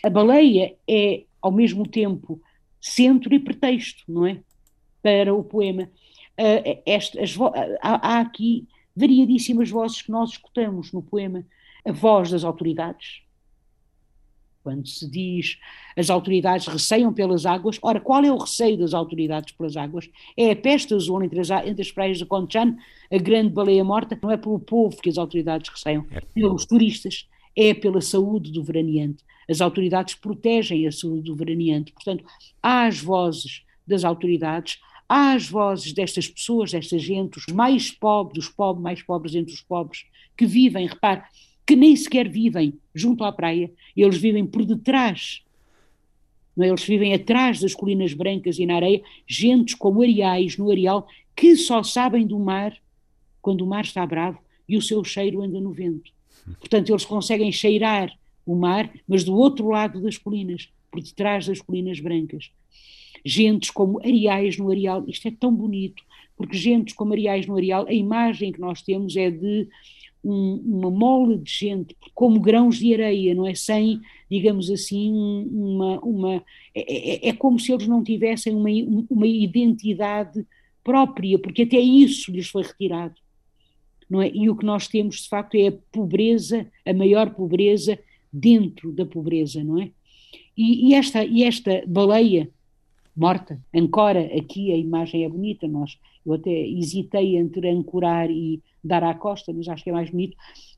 a 0.03 0.11
baleia 0.11 0.75
é 0.89 1.25
ao 1.43 1.53
mesmo 1.53 1.87
tempo 1.87 2.41
centro 2.81 3.35
e 3.35 3.39
pretexto, 3.39 4.03
não 4.09 4.27
é? 4.27 4.41
Para 5.03 5.35
o 5.35 5.43
poema. 5.43 5.91
Uh, 6.39 7.79
há, 7.83 8.15
há 8.15 8.21
aqui 8.21 8.67
variadíssimas 8.97 9.71
vozes 9.71 10.03
que 10.03 10.11
nós 10.11 10.31
escutamos 10.31 10.93
no 10.93 11.03
poema. 11.03 11.45
A 11.85 11.93
voz 11.93 12.31
das 12.31 12.45
autoridades, 12.45 13.23
quando 14.63 14.87
se 14.87 15.11
diz 15.11 15.59
as 15.97 16.11
autoridades 16.11 16.67
receiam 16.67 17.13
pelas 17.13 17.47
águas, 17.47 17.79
ora, 17.81 18.01
qual 18.01 18.23
é 18.23 18.31
o 18.31 18.37
receio 18.37 18.77
das 18.79 18.93
autoridades 18.93 19.55
pelas 19.55 19.77
águas? 19.77 20.11
É 20.37 20.51
a 20.51 20.57
peste 20.57 20.95
azul 20.95 21.23
entre 21.23 21.41
as, 21.41 21.51
entre 21.51 21.83
as 21.83 21.91
praias 21.91 22.19
de 22.19 22.27
Conchan, 22.27 22.77
a 23.11 23.19
grande 23.19 23.51
baleia 23.51 23.83
morta, 23.83 24.19
não 24.23 24.31
é 24.31 24.37
pelo 24.37 24.59
povo 24.59 25.01
que 25.01 25.09
as 25.09 25.17
autoridades 25.17 25.71
receiam, 25.71 26.07
é 26.11 26.21
pelos 26.21 26.67
turistas, 26.67 27.27
é 27.57 27.73
pela 27.73 28.01
saúde 28.01 28.53
do 28.53 28.63
veraneante. 28.63 29.25
As 29.49 29.61
autoridades 29.61 30.15
protegem 30.15 30.87
a 30.87 30.93
saúde 30.93 31.23
do 31.23 31.35
veraneante. 31.35 31.93
Portanto, 31.93 32.25
há 32.63 32.87
as 32.87 33.01
vozes 33.01 33.65
das 33.91 34.05
autoridades, 34.05 34.79
há 35.09 35.33
as 35.33 35.49
vozes 35.49 35.93
destas 35.93 36.29
pessoas, 36.29 36.71
desta 36.71 36.99
gente, 36.99 37.37
os 37.37 37.47
mais 37.53 37.91
pobres, 37.91 38.47
os 38.47 38.51
pobres, 38.51 38.83
mais 38.83 39.03
pobres 39.03 39.35
entre 39.35 39.53
os 39.53 39.61
pobres, 39.61 40.07
que 40.37 40.47
vivem, 40.47 40.87
repare, 40.87 41.23
que 41.67 41.77
nem 41.77 41.95
sequer 41.95 42.29
vivem 42.29 42.75
junto 42.95 43.25
à 43.25 43.33
praia, 43.33 43.71
eles 43.97 44.17
vivem 44.17 44.47
por 44.47 44.65
detrás. 44.65 45.43
Não 46.57 46.65
é? 46.65 46.69
Eles 46.69 46.85
vivem 46.85 47.13
atrás 47.13 47.61
das 47.61 47.75
colinas 47.75 48.15
brancas 48.15 48.59
e 48.59 48.67
na 48.67 48.77
areia, 48.77 49.03
gentes 49.27 49.75
como 49.75 50.03
areais 50.03 50.57
no 50.57 50.71
areal, 50.71 51.07
que 51.37 51.57
só 51.57 51.83
sabem 51.83 52.27
do 52.27 52.39
mar 52.39 52.77
quando 53.43 53.63
o 53.63 53.67
mar 53.67 53.85
está 53.85 54.07
bravo 54.07 54.39
e 54.69 54.77
o 54.77 54.83
seu 54.83 55.03
cheiro 55.05 55.43
anda 55.43 55.61
no 55.61 55.73
vento. 55.73 56.13
Portanto, 56.59 56.91
eles 56.91 57.05
conseguem 57.05 57.51
cheirar 57.53 58.13
o 58.47 58.55
mar, 58.55 58.91
mas 59.07 59.25
do 59.25 59.35
outro 59.35 59.69
lado 59.69 60.01
das 60.01 60.17
colinas, 60.17 60.69
por 60.91 61.01
detrás 61.01 61.47
das 61.47 61.61
colinas 61.61 62.01
brancas. 62.01 62.51
Gentes 63.25 63.71
como 63.71 64.01
areais 64.01 64.57
no 64.57 64.71
areal, 64.71 65.05
isto 65.07 65.29
é 65.29 65.31
tão 65.31 65.55
bonito, 65.55 66.03
porque 66.37 66.57
gentes 66.57 66.95
como 66.95 67.13
areais 67.13 67.47
no 67.47 67.57
areal, 67.57 67.87
a 67.87 67.93
imagem 67.93 68.53
que 68.53 68.61
nós 68.61 68.83
temos 68.83 69.17
é 69.17 69.31
de 69.31 69.69
um, 70.25 70.55
uma 70.65 70.91
mole 70.91 71.39
de 71.39 71.51
gente, 71.51 71.97
como 72.15 72.41
grãos 72.41 72.79
de 72.79 72.93
areia, 72.95 73.35
não 73.35 73.47
é? 73.47 73.55
Sem, 73.55 74.01
digamos 74.31 74.71
assim, 74.71 75.11
uma. 75.51 75.99
uma 76.01 76.45
é, 76.75 77.27
é, 77.27 77.29
é 77.29 77.33
como 77.33 77.59
se 77.59 77.73
eles 77.73 77.87
não 77.87 78.03
tivessem 78.03 78.55
uma, 78.55 78.71
uma 79.09 79.27
identidade 79.27 80.47
própria, 80.83 81.39
porque 81.39 81.63
até 81.63 81.79
isso 81.79 82.33
lhes 82.33 82.49
foi 82.49 82.63
retirado 82.63 83.15
é? 84.19 84.31
E 84.35 84.51
o 84.51 84.57
que 84.57 84.65
nós 84.65 84.89
temos, 84.89 85.23
de 85.23 85.29
facto, 85.29 85.55
é 85.55 85.69
a 85.69 85.73
pobreza, 85.93 86.67
a 86.85 86.93
maior 86.93 87.33
pobreza 87.33 87.99
dentro 88.33 88.91
da 88.91 89.07
pobreza, 89.07 89.63
não 89.63 89.81
é? 89.81 89.91
E, 90.61 90.91
e 90.91 90.95
esta, 90.95 91.25
e 91.25 91.43
esta 91.43 91.83
baleia 91.87 92.51
morta, 93.17 93.59
ancora 93.75 94.21
aqui, 94.37 94.71
a 94.71 94.77
imagem 94.77 95.25
é 95.25 95.29
bonita, 95.29 95.67
nós, 95.67 95.99
eu 96.25 96.35
até 96.35 96.51
hesitei 96.51 97.39
entre 97.39 97.67
ancorar 97.71 98.31
e 98.31 98.63
dar 98.85 99.03
à 99.03 99.15
costa, 99.15 99.55
mas 99.55 99.67
acho 99.69 99.83
que 99.83 99.89
é 99.89 99.93
mais 99.95 100.11
bonito. 100.11 100.37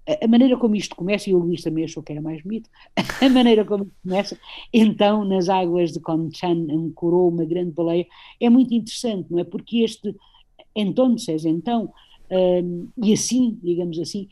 A, 0.08 0.24
a 0.24 0.28
maneira 0.28 0.56
como 0.56 0.76
isto 0.76 0.94
começa, 0.94 1.28
e 1.28 1.34
o 1.34 1.38
Luís 1.38 1.62
também 1.62 1.82
achou 1.82 2.00
que 2.00 2.12
era 2.12 2.22
mais 2.22 2.40
bonito, 2.42 2.70
a 3.20 3.28
maneira 3.28 3.64
como 3.64 3.82
isto 3.82 3.96
começa, 4.04 4.38
então, 4.72 5.24
nas 5.24 5.48
águas 5.48 5.90
de 5.90 5.98
Conchan 5.98 6.64
ancorou 6.70 7.28
uma 7.28 7.44
grande 7.44 7.72
baleia, 7.72 8.06
é 8.38 8.48
muito 8.48 8.72
interessante, 8.72 9.32
não 9.32 9.40
é? 9.40 9.44
Porque 9.44 9.78
este, 9.78 10.14
então, 10.76 11.16
então, 11.44 11.92
um, 12.30 12.88
e 13.02 13.12
assim, 13.12 13.58
digamos 13.60 13.98
assim, 13.98 14.28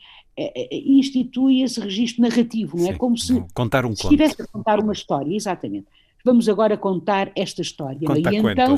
institui 0.71 1.61
esse 1.61 1.79
registro 1.79 2.21
narrativo, 2.21 2.77
não 2.77 2.87
é? 2.87 2.91
Sim, 2.91 2.97
Como 2.97 3.17
se, 3.17 3.43
contar 3.53 3.85
um 3.85 3.95
se 3.95 4.03
estivesse 4.03 4.41
a 4.41 4.47
contar 4.47 4.79
uma 4.79 4.93
história, 4.93 5.35
exatamente. 5.35 5.87
Vamos 6.23 6.47
agora 6.47 6.77
contar 6.77 7.31
esta 7.35 7.61
história. 7.61 7.97
É? 8.01 8.07
Conta 8.07 8.33
e 8.33 8.37
então, 8.37 8.77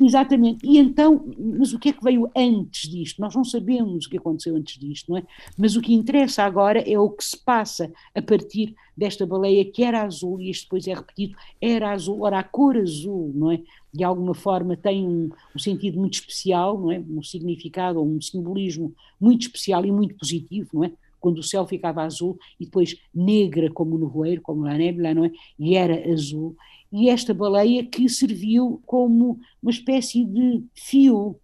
Exatamente. 0.00 0.66
E 0.66 0.78
então, 0.78 1.24
mas 1.38 1.72
o 1.72 1.78
que 1.78 1.90
é 1.90 1.92
que 1.92 2.02
veio 2.02 2.28
antes 2.36 2.88
disto? 2.90 3.20
Nós 3.20 3.34
não 3.34 3.44
sabemos 3.44 4.06
o 4.06 4.10
que 4.10 4.18
aconteceu 4.18 4.56
antes 4.56 4.78
disto, 4.78 5.10
não 5.10 5.18
é? 5.18 5.22
Mas 5.56 5.76
o 5.76 5.80
que 5.80 5.94
interessa 5.94 6.42
agora 6.42 6.80
é 6.80 6.98
o 6.98 7.10
que 7.10 7.24
se 7.24 7.36
passa 7.36 7.92
a 8.14 8.20
partir 8.20 8.74
desta 8.96 9.24
baleia 9.24 9.64
que 9.64 9.84
era 9.84 10.02
azul, 10.02 10.40
e 10.40 10.50
isto 10.50 10.64
depois 10.64 10.86
é 10.88 10.94
repetido, 10.94 11.36
era 11.60 11.92
azul. 11.92 12.22
Ora, 12.22 12.40
a 12.40 12.42
cor 12.42 12.76
azul, 12.76 13.32
não 13.34 13.52
é? 13.52 13.60
De 13.92 14.02
alguma 14.02 14.34
forma 14.34 14.76
tem 14.76 15.06
um, 15.06 15.30
um 15.54 15.58
sentido 15.58 15.98
muito 15.98 16.14
especial, 16.14 16.78
não 16.78 16.90
é? 16.90 16.98
Um 16.98 17.22
significado, 17.22 18.02
um 18.02 18.20
simbolismo 18.20 18.92
muito 19.20 19.42
especial 19.42 19.86
e 19.86 19.92
muito 19.92 20.16
positivo, 20.16 20.68
não 20.72 20.84
é? 20.84 20.92
quando 21.20 21.38
o 21.38 21.42
céu 21.42 21.66
ficava 21.66 22.02
azul 22.02 22.38
e 22.60 22.66
depois 22.66 22.98
negra 23.14 23.70
como 23.70 23.94
o 23.94 23.98
nevoeiro, 23.98 24.42
como 24.42 24.66
a 24.66 24.74
nébula, 24.74 25.14
não 25.14 25.24
é? 25.24 25.30
E 25.58 25.74
era 25.74 26.12
azul 26.12 26.54
e 26.96 27.08
esta 27.08 27.34
baleia 27.34 27.84
que 27.84 28.08
serviu 28.08 28.80
como 28.86 29.40
uma 29.60 29.72
espécie 29.72 30.24
de 30.24 30.62
fio 30.76 31.34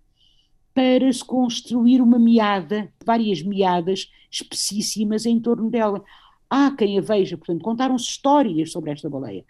para 0.72 1.12
se 1.12 1.24
construir 1.24 2.00
uma 2.00 2.20
meada, 2.20 2.88
várias 3.04 3.42
meadas 3.42 4.08
espessíssimas 4.30 5.26
em 5.26 5.40
torno 5.40 5.68
dela. 5.68 6.04
Há 6.48 6.70
quem 6.70 6.96
a 6.96 7.02
veja, 7.02 7.36
portanto, 7.36 7.62
contaram-se 7.62 8.04
histórias 8.04 8.70
sobre 8.70 8.92
esta 8.92 9.10
baleia. 9.10 9.44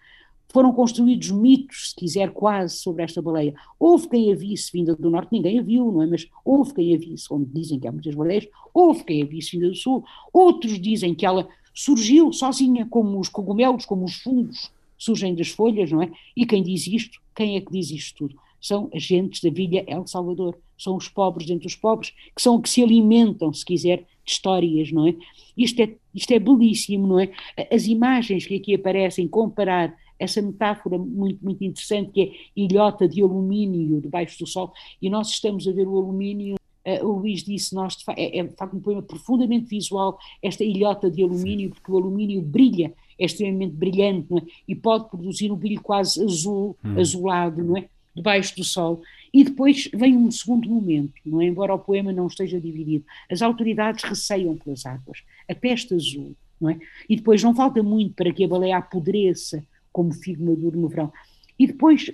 Foram 0.48 0.72
construídos 0.72 1.30
mitos, 1.30 1.90
se 1.90 1.96
quiser, 1.96 2.30
quase 2.30 2.78
sobre 2.78 3.02
esta 3.02 3.20
baleia. 3.20 3.54
Houve 3.78 4.08
quem 4.08 4.32
a 4.32 4.34
visse 4.34 4.72
vinda 4.72 4.96
do 4.96 5.10
norte, 5.10 5.28
ninguém 5.30 5.58
a 5.58 5.62
viu, 5.62 5.92
não 5.92 6.02
é? 6.02 6.06
Mas 6.06 6.26
houve 6.42 6.72
quem 6.72 6.94
a 6.94 6.98
visse, 6.98 7.26
onde 7.30 7.44
dizem 7.52 7.78
que 7.78 7.86
há 7.86 7.92
muitas 7.92 8.14
baleias, 8.14 8.48
houve 8.72 9.04
quem 9.04 9.22
a 9.22 9.26
visse 9.26 9.50
vinda 9.50 9.68
do 9.68 9.76
sul. 9.76 10.02
Outros 10.32 10.80
dizem 10.80 11.14
que 11.14 11.26
ela 11.26 11.46
surgiu 11.74 12.32
sozinha, 12.32 12.86
como 12.86 13.20
os 13.20 13.28
cogumelos, 13.28 13.84
como 13.84 14.06
os 14.06 14.14
fungos, 14.14 14.72
surgem 15.00 15.34
das 15.34 15.48
folhas, 15.48 15.90
não 15.90 16.02
é? 16.02 16.12
E 16.36 16.46
quem 16.46 16.62
diz 16.62 16.86
isto, 16.86 17.18
quem 17.34 17.56
é 17.56 17.60
que 17.60 17.72
diz 17.72 17.90
isto 17.90 18.18
tudo? 18.18 18.36
São 18.60 18.90
agentes 18.94 19.40
da 19.40 19.48
Vila 19.48 19.82
El 19.86 20.06
Salvador, 20.06 20.58
são 20.76 20.94
os 20.94 21.08
pobres 21.08 21.48
entre 21.48 21.66
os 21.66 21.74
pobres, 21.74 22.10
que 22.36 22.42
são 22.42 22.60
que 22.60 22.68
se 22.68 22.82
alimentam, 22.82 23.52
se 23.52 23.64
quiser, 23.64 24.06
de 24.24 24.32
histórias, 24.32 24.92
não 24.92 25.08
é? 25.08 25.16
Isto 25.56 25.80
é, 25.80 25.96
isto 26.14 26.30
é 26.32 26.38
belíssimo, 26.38 27.06
não 27.06 27.18
é? 27.18 27.32
As 27.72 27.86
imagens 27.86 28.46
que 28.46 28.56
aqui 28.56 28.74
aparecem, 28.74 29.26
comparar 29.26 29.96
essa 30.18 30.42
metáfora 30.42 30.98
muito, 30.98 31.42
muito 31.42 31.64
interessante 31.64 32.12
que 32.12 32.20
é 32.20 32.30
ilhota 32.54 33.08
de 33.08 33.22
alumínio 33.22 34.02
debaixo 34.02 34.38
do 34.38 34.46
sol, 34.46 34.72
e 35.00 35.08
nós 35.08 35.30
estamos 35.30 35.66
a 35.66 35.72
ver 35.72 35.88
o 35.88 35.96
alumínio 35.96 36.59
Uh, 36.86 37.06
o 37.06 37.18
Luís 37.18 37.42
disse, 37.42 37.74
nós, 37.74 37.96
é, 38.16 38.38
é 38.38 38.42
de 38.42 38.56
facto 38.56 38.76
um 38.76 38.80
poema 38.80 39.02
profundamente 39.02 39.66
visual, 39.66 40.18
esta 40.42 40.64
ilhota 40.64 41.10
de 41.10 41.22
alumínio, 41.22 41.70
porque 41.70 41.92
o 41.92 41.96
alumínio 41.96 42.40
brilha 42.40 42.92
é 43.18 43.24
extremamente 43.24 43.74
brilhante 43.74 44.34
é? 44.34 44.42
e 44.66 44.74
pode 44.74 45.08
produzir 45.10 45.52
um 45.52 45.56
brilho 45.56 45.80
quase 45.82 46.22
azul, 46.24 46.76
hum. 46.84 46.98
azulado, 46.98 47.62
não 47.62 47.76
é? 47.76 47.88
debaixo 48.14 48.56
do 48.56 48.64
sol. 48.64 49.02
E 49.32 49.44
depois 49.44 49.88
vem 49.94 50.16
um 50.16 50.30
segundo 50.30 50.68
momento, 50.68 51.14
não 51.24 51.40
é? 51.40 51.44
embora 51.44 51.74
o 51.74 51.78
poema 51.78 52.12
não 52.12 52.26
esteja 52.26 52.60
dividido. 52.60 53.04
As 53.30 53.42
autoridades 53.42 54.02
receiam 54.02 54.56
pelas 54.56 54.84
águas, 54.86 55.22
a 55.48 55.54
peste 55.54 55.94
azul, 55.94 56.34
não 56.60 56.70
é? 56.70 56.78
E 57.08 57.16
depois 57.16 57.42
não 57.42 57.54
falta 57.54 57.82
muito 57.82 58.14
para 58.14 58.32
que 58.32 58.44
a 58.44 58.48
baleia 58.48 58.78
apodreça 58.78 59.64
como 59.92 60.12
figo 60.12 60.44
maduro 60.44 60.78
no 60.78 60.88
verão. 60.88 61.12
E 61.58 61.66
depois 61.66 62.10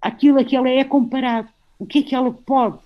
aquilo 0.00 0.38
a 0.38 0.44
que 0.44 0.56
ela 0.56 0.68
é 0.68 0.84
comparado. 0.84 1.48
O 1.78 1.86
que 1.86 2.00
é 2.00 2.02
que 2.02 2.14
ela 2.14 2.32
pode? 2.32 2.78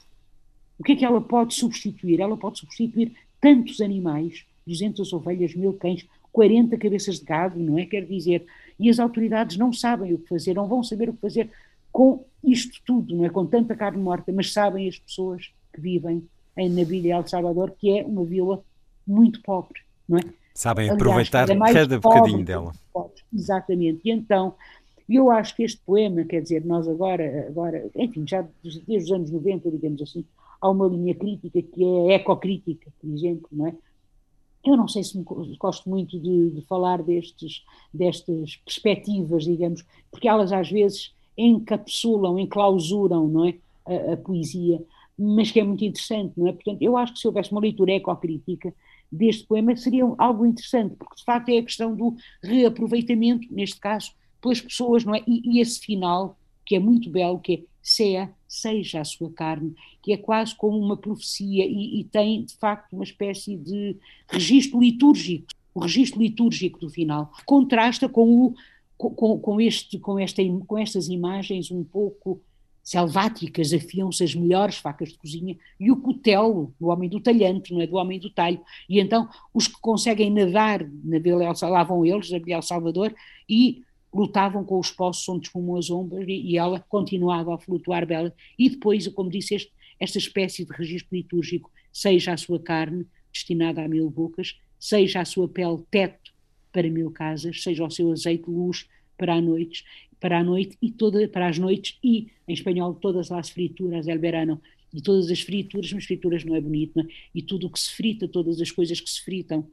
O 0.78 0.84
que 0.84 0.92
é 0.92 0.96
que 0.96 1.04
ela 1.04 1.20
pode 1.20 1.54
substituir? 1.54 2.20
Ela 2.20 2.36
pode 2.36 2.58
substituir 2.58 3.12
tantos 3.40 3.80
animais, 3.80 4.44
200 4.66 5.12
ovelhas, 5.12 5.54
mil 5.54 5.72
cães, 5.72 6.06
40 6.32 6.76
cabeças 6.76 7.18
de 7.18 7.24
gado, 7.24 7.58
não 7.58 7.78
é? 7.78 7.86
Quer 7.86 8.04
dizer, 8.04 8.44
e 8.78 8.90
as 8.90 8.98
autoridades 8.98 9.56
não 9.56 9.72
sabem 9.72 10.12
o 10.12 10.18
que 10.18 10.28
fazer, 10.28 10.54
não 10.54 10.68
vão 10.68 10.82
saber 10.82 11.08
o 11.08 11.14
que 11.14 11.20
fazer 11.20 11.50
com 11.90 12.24
isto 12.44 12.80
tudo, 12.84 13.16
não 13.16 13.24
é? 13.24 13.30
Com 13.30 13.46
tanta 13.46 13.74
carne 13.74 14.02
morta, 14.02 14.30
mas 14.32 14.52
sabem 14.52 14.86
as 14.86 14.98
pessoas 14.98 15.50
que 15.72 15.80
vivem 15.80 16.28
em 16.56 16.84
Vila 16.84 17.16
El 17.16 17.26
Salvador, 17.26 17.74
que 17.78 17.98
é 17.98 18.04
uma 18.04 18.24
vila 18.24 18.62
muito 19.06 19.40
pobre, 19.42 19.80
não 20.08 20.18
é? 20.18 20.22
Sabem 20.54 20.90
Aliás, 20.90 21.00
aproveitar 21.00 21.50
é 21.50 21.72
cada 21.72 22.00
bocadinho 22.00 22.44
dela. 22.44 22.72
Exatamente. 23.32 24.00
E 24.04 24.10
então 24.10 24.54
eu 25.08 25.30
acho 25.30 25.54
que 25.54 25.62
este 25.62 25.80
poema, 25.84 26.24
quer 26.24 26.42
dizer, 26.42 26.64
nós 26.64 26.88
agora, 26.88 27.46
agora 27.48 27.88
enfim, 27.94 28.26
já 28.26 28.44
desde 28.62 28.82
os 28.90 29.12
anos 29.12 29.30
90, 29.30 29.70
digamos 29.70 30.02
assim, 30.02 30.24
há 30.66 30.70
uma 30.70 30.88
linha 30.88 31.14
crítica 31.14 31.62
que 31.62 31.84
é 31.84 32.14
ecocrítica, 32.14 32.92
por 33.00 33.10
exemplo, 33.10 33.48
não 33.52 33.68
é? 33.68 33.74
Eu 34.64 34.76
não 34.76 34.88
sei 34.88 35.04
se 35.04 35.16
me, 35.16 35.24
gosto 35.58 35.88
muito 35.88 36.18
de, 36.18 36.50
de, 36.50 36.60
falar 36.62 37.00
destes, 37.02 37.64
destas 37.94 38.56
perspectivas, 38.56 39.44
digamos, 39.44 39.84
porque 40.10 40.28
elas 40.28 40.52
às 40.52 40.68
vezes 40.68 41.14
encapsulam, 41.38 42.38
enclausuram, 42.38 43.28
não 43.28 43.46
é? 43.46 43.54
A, 43.86 44.14
a, 44.14 44.16
poesia, 44.16 44.82
mas 45.16 45.52
que 45.52 45.60
é 45.60 45.64
muito 45.64 45.84
interessante, 45.84 46.32
não 46.36 46.48
é? 46.48 46.52
Portanto, 46.52 46.82
eu 46.82 46.96
acho 46.96 47.14
que 47.14 47.20
se 47.20 47.26
houvesse 47.28 47.52
uma 47.52 47.60
leitura 47.60 47.92
ecocrítica 47.92 48.74
deste 49.10 49.46
poema 49.46 49.76
seria 49.76 50.04
algo 50.18 50.44
interessante, 50.44 50.96
porque 50.96 51.14
de 51.14 51.24
facto 51.24 51.48
é 51.50 51.58
a 51.58 51.62
questão 51.62 51.94
do 51.94 52.16
reaproveitamento, 52.42 53.46
neste 53.52 53.78
caso, 53.78 54.10
pelas 54.40 54.60
pessoas, 54.60 55.04
não 55.04 55.14
é? 55.14 55.22
E, 55.28 55.58
e 55.58 55.60
esse 55.60 55.78
final, 55.78 56.36
que 56.64 56.74
é 56.74 56.80
muito 56.80 57.08
belo, 57.08 57.38
que 57.38 57.64
é 57.86 58.26
Sea, 58.26 58.30
seja 58.48 59.00
a 59.00 59.04
sua 59.04 59.30
carne, 59.30 59.74
que 60.02 60.12
é 60.12 60.16
quase 60.16 60.54
como 60.56 60.76
uma 60.78 60.96
profecia 60.96 61.64
e, 61.64 62.00
e 62.00 62.04
tem, 62.04 62.44
de 62.44 62.54
facto, 62.56 62.92
uma 62.92 63.04
espécie 63.04 63.56
de 63.56 63.96
registro 64.28 64.80
litúrgico, 64.80 65.46
o 65.72 65.80
registro 65.80 66.20
litúrgico 66.20 66.80
do 66.80 66.90
final. 66.90 67.32
Contrasta 67.44 68.08
com, 68.08 68.46
o, 68.46 68.54
com, 68.98 69.38
com, 69.38 69.60
este, 69.60 69.98
com, 69.98 70.18
esta, 70.18 70.42
com 70.66 70.78
estas 70.78 71.08
imagens 71.08 71.70
um 71.70 71.84
pouco 71.84 72.40
selváticas, 72.82 73.72
afiam-se 73.72 74.22
as 74.22 74.34
melhores 74.34 74.76
facas 74.76 75.10
de 75.10 75.18
cozinha, 75.18 75.56
e 75.78 75.90
o 75.90 75.96
cutelo 75.96 76.72
do 76.78 76.86
homem 76.86 77.08
do 77.08 77.20
talhante, 77.20 77.72
não 77.72 77.80
é? 77.80 77.86
Do 77.86 77.96
homem 77.96 78.18
do 78.18 78.30
talho. 78.30 78.60
E 78.88 79.00
então 79.00 79.28
os 79.52 79.66
que 79.66 79.80
conseguem 79.80 80.30
nadar 80.30 80.88
na 81.04 81.18
Vila 81.18 81.52
lá 81.62 81.82
vão 81.82 82.04
eles, 82.04 82.30
na 82.30 82.38
Vila 82.38 82.62
Salvador, 82.62 83.14
e 83.48 83.82
lutavam 84.16 84.64
com 84.64 84.78
os 84.78 84.90
poços 84.90 85.28
onde 85.28 85.46
esfumam 85.46 85.76
as 85.76 85.90
ombras 85.90 86.24
e 86.26 86.56
ela 86.56 86.80
continuava 86.88 87.54
a 87.54 87.58
flutuar 87.58 88.06
bela. 88.06 88.34
E 88.58 88.70
depois, 88.70 89.06
como 89.08 89.30
disse, 89.30 89.54
este, 89.54 89.72
esta 90.00 90.18
espécie 90.18 90.64
de 90.64 90.72
registro 90.72 91.16
litúrgico, 91.16 91.70
seja 91.92 92.32
a 92.32 92.36
sua 92.36 92.58
carne, 92.58 93.06
destinada 93.32 93.82
a 93.82 93.88
mil 93.88 94.08
bocas, 94.10 94.58
seja 94.78 95.20
a 95.20 95.24
sua 95.24 95.48
pele 95.48 95.82
teto 95.90 96.32
para 96.72 96.88
mil 96.88 97.10
casas, 97.10 97.62
seja 97.62 97.84
o 97.84 97.90
seu 97.90 98.10
azeite 98.10 98.48
luz 98.48 98.88
para 99.16 99.34
a 99.34 99.40
noite, 99.40 99.84
para 100.20 100.38
a 100.38 100.44
noite 100.44 100.76
e 100.80 100.90
toda, 100.90 101.28
para 101.28 101.48
as 101.48 101.58
noites 101.58 101.98
e, 102.02 102.28
em 102.48 102.52
espanhol, 102.52 102.94
todas 102.94 103.30
as 103.30 103.50
frituras, 103.50 104.08
el 104.08 104.18
verano, 104.18 104.60
e 104.92 105.02
todas 105.02 105.30
as 105.30 105.40
frituras, 105.40 105.92
mas 105.92 106.04
frituras 106.04 106.44
não 106.44 106.56
é 106.56 106.60
bonito, 106.60 106.92
não 106.96 107.04
é? 107.04 107.08
e 107.34 107.42
tudo 107.42 107.66
o 107.66 107.70
que 107.70 107.78
se 107.78 107.92
frita, 107.92 108.26
todas 108.26 108.60
as 108.60 108.70
coisas 108.70 109.00
que 109.00 109.10
se 109.10 109.22
fritam, 109.22 109.68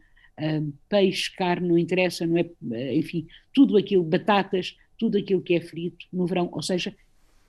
peixe, 0.90 1.32
carne, 1.36 1.68
não 1.68 1.78
interessa, 1.78 2.26
não 2.26 2.38
é? 2.38 2.50
Eh, 2.72 2.98
enfim, 2.98 3.28
tudo 3.54 3.78
aquilo, 3.78 4.04
batatas, 4.04 4.76
tudo 4.98 5.18
aquilo 5.18 5.42
que 5.42 5.54
é 5.54 5.62
frito 5.62 6.06
no 6.12 6.26
verão, 6.26 6.50
ou 6.52 6.62
seja, 6.62 6.96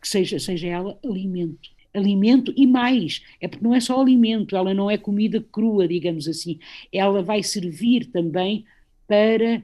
que 0.01 0.09
seja, 0.09 0.39
seja 0.39 0.69
ela 0.69 0.99
alimento. 1.05 1.71
Alimento 1.93 2.53
e 2.57 2.67
mais, 2.67 3.23
é 3.41 3.47
porque 3.47 3.65
não 3.65 3.75
é 3.75 3.81
só 3.81 4.01
alimento, 4.01 4.57
ela 4.57 4.75
não 4.75 4.91
é 4.91 4.99
comida 4.99 5.41
crua, 5.41 5.87
digamos 5.87 6.27
assim, 6.27 6.59
ela 6.93 7.23
vai 7.23 7.43
servir 7.43 8.07
também 8.07 8.65
para 9.07 9.63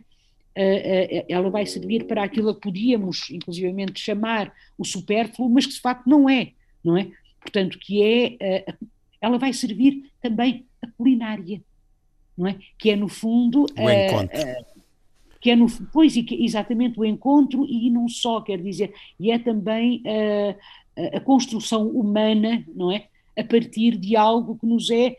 Uh, 0.50 1.22
uh, 1.22 1.24
ela 1.28 1.48
vai 1.48 1.64
servir 1.64 2.08
para 2.08 2.24
aquilo 2.24 2.52
que 2.52 2.60
podíamos, 2.60 3.30
inclusivamente, 3.30 4.00
chamar 4.00 4.52
o 4.76 4.84
supérfluo, 4.84 5.48
mas 5.48 5.64
que 5.64 5.74
de 5.74 5.80
facto 5.80 6.08
não 6.08 6.28
é, 6.28 6.52
não 6.84 6.96
é? 6.98 7.08
Portanto, 7.40 7.78
que 7.78 8.02
é, 8.02 8.66
ela 9.20 9.38
vai 9.38 9.52
servir 9.52 10.10
também 10.20 10.66
a 10.82 10.88
culinária, 10.88 11.62
não 12.40 12.49
é? 12.49 12.59
Que 12.78 12.90
é 12.90 12.96
no 12.96 13.09
fundo 13.09 13.66
o 13.79 13.85
uh, 13.85 13.90
encontro. 13.90 14.40
Uh, 14.40 14.81
que 15.40 15.50
é 15.50 15.57
no 15.57 15.66
pois 15.92 16.14
exatamente 16.16 16.98
o 16.98 17.05
encontro 17.05 17.64
e 17.66 17.88
não 17.88 18.09
só 18.09 18.42
quer 18.42 18.61
dizer 18.61 18.92
e 19.18 19.31
é 19.31 19.38
também 19.38 20.03
uh, 20.03 21.16
a 21.16 21.20
construção 21.20 21.88
humana, 21.88 22.64
não 22.74 22.90
é? 22.92 23.07
A 23.38 23.44
partir 23.44 23.96
de 23.96 24.16
algo 24.16 24.59
que 24.59 24.66
nos 24.66 24.90
é 24.90 25.16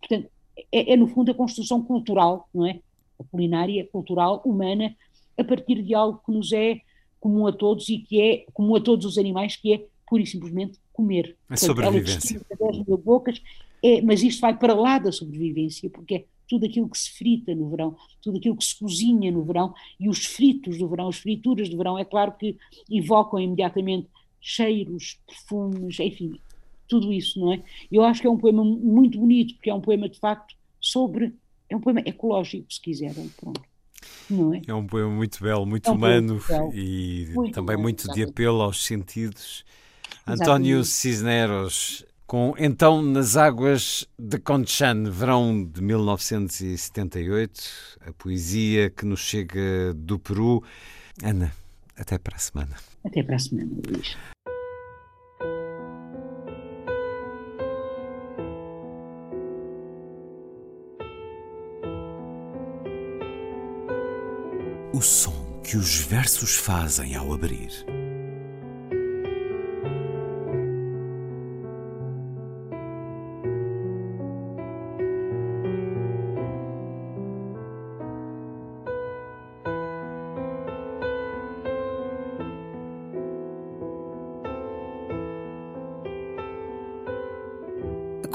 portanto 0.00 0.28
é, 0.72 0.92
é, 0.92 0.96
no 0.96 1.06
fundo 1.06 1.30
a 1.30 1.34
construção 1.34 1.82
cultural, 1.82 2.48
não 2.52 2.66
é? 2.66 2.80
A 3.18 3.24
culinária 3.24 3.86
cultural 3.90 4.42
humana 4.44 4.94
a 5.36 5.44
partir 5.44 5.82
de 5.82 5.94
algo 5.94 6.20
que 6.24 6.32
nos 6.32 6.52
é 6.52 6.80
comum 7.20 7.46
a 7.46 7.52
todos 7.52 7.88
e 7.88 7.98
que 7.98 8.20
é 8.20 8.44
comum 8.52 8.76
a 8.76 8.80
todos 8.80 9.06
os 9.06 9.18
animais, 9.18 9.56
que 9.56 9.72
é 9.72 9.84
pura 10.08 10.22
e 10.22 10.26
simplesmente 10.26 10.78
comer. 10.92 11.36
A 11.48 11.54
Portanto, 11.54 11.66
sobrevivência. 11.66 12.40
Ela 12.50 12.72
mil 12.72 12.98
bocas 12.98 13.40
é, 13.82 14.02
mas 14.02 14.22
isto 14.22 14.40
vai 14.40 14.56
para 14.56 14.74
lá 14.74 14.98
da 14.98 15.12
sobrevivência, 15.12 15.88
porque 15.90 16.14
é 16.14 16.24
tudo 16.48 16.66
aquilo 16.66 16.88
que 16.88 16.98
se 16.98 17.10
frita 17.12 17.54
no 17.54 17.68
verão, 17.68 17.96
tudo 18.22 18.38
aquilo 18.38 18.56
que 18.56 18.64
se 18.64 18.78
cozinha 18.78 19.30
no 19.30 19.44
verão, 19.44 19.74
e 20.00 20.08
os 20.08 20.24
fritos 20.24 20.78
do 20.78 20.88
verão, 20.88 21.08
as 21.08 21.18
frituras 21.18 21.68
do 21.68 21.76
verão, 21.76 21.98
é 21.98 22.04
claro 22.04 22.32
que 22.32 22.56
evocam 22.90 23.38
imediatamente 23.38 24.08
cheiros, 24.40 25.20
perfumes, 25.26 26.00
enfim, 26.00 26.38
tudo 26.88 27.12
isso, 27.12 27.38
não 27.38 27.52
é? 27.52 27.62
Eu 27.92 28.02
acho 28.02 28.20
que 28.20 28.26
é 28.26 28.30
um 28.30 28.38
poema 28.38 28.64
muito 28.64 29.18
bonito, 29.18 29.54
porque 29.54 29.70
é 29.70 29.74
um 29.74 29.80
poema 29.80 30.08
de 30.08 30.18
facto 30.18 30.56
sobre. 30.80 31.34
É 31.68 31.76
um 31.76 31.80
poema 31.80 32.00
ecológico, 32.00 32.72
se 32.72 32.80
quiserem, 32.80 33.28
pronto. 33.38 33.60
Não 34.30 34.54
é? 34.54 34.62
é 34.66 34.74
um 34.74 34.86
poema 34.86 35.10
muito 35.10 35.42
belo, 35.42 35.66
muito 35.66 35.88
é 35.88 35.92
um 35.92 35.94
humano 35.94 36.40
belo. 36.48 36.74
e 36.74 37.30
muito 37.34 37.54
também 37.54 37.76
muito 37.76 38.00
exatamente. 38.00 38.24
de 38.24 38.30
apelo 38.30 38.62
aos 38.62 38.84
sentidos. 38.84 39.64
António 40.26 40.82
Cisneros 40.84 42.04
com 42.28 42.54
Então 42.58 43.02
nas 43.02 43.36
Águas 43.38 44.06
de 44.18 44.38
Conchan, 44.38 45.10
verão 45.10 45.64
de 45.64 45.82
1978, 45.82 47.98
a 48.06 48.12
poesia 48.12 48.90
que 48.90 49.06
nos 49.06 49.20
chega 49.20 49.94
do 49.94 50.18
Peru. 50.18 50.62
Ana, 51.24 51.50
até 51.96 52.18
para 52.18 52.36
a 52.36 52.38
semana. 52.38 52.76
Até 53.02 53.22
para 53.22 53.36
a 53.36 53.38
semana, 53.38 53.70
Luís. 53.88 54.14
O 64.92 65.00
som 65.00 65.62
que 65.64 65.78
os 65.78 66.00
versos 66.00 66.56
fazem 66.56 67.16
ao 67.16 67.32
abrir. 67.32 67.97